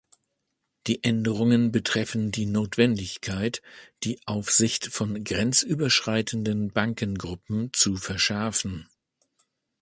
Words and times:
Die 0.87 1.03
Änderungen 1.03 1.71
betreffen 1.71 2.31
die 2.31 2.47
Notwendigkeit, 2.47 3.61
die 4.03 4.19
Aufsicht 4.25 4.87
von 4.87 5.23
grenzüberschreitenden 5.23 6.71
Bankengruppen 6.73 7.69
zu 7.71 7.97
verschärfen. 7.97 8.89